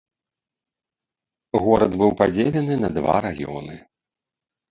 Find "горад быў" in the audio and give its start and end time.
1.65-2.11